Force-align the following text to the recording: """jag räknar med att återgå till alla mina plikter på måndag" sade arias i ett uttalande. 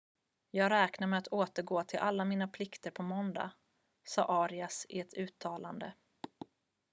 """jag 0.51 0.71
räknar 0.71 1.07
med 1.07 1.17
att 1.19 1.27
återgå 1.27 1.83
till 1.83 1.99
alla 1.99 2.25
mina 2.25 2.47
plikter 2.47 2.91
på 2.91 3.03
måndag" 3.03 3.51
sade 4.05 4.27
arias 4.33 4.85
i 4.89 4.99
ett 4.99 5.13
uttalande. 5.13 5.93